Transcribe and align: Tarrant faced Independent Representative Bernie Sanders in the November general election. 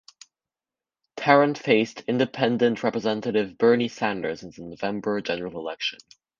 Tarrant 1.15 1.59
faced 1.59 2.01
Independent 2.07 2.81
Representative 2.81 3.55
Bernie 3.59 3.87
Sanders 3.87 4.41
in 4.41 4.49
the 4.49 4.63
November 4.71 5.21
general 5.21 5.59
election. 5.59 5.99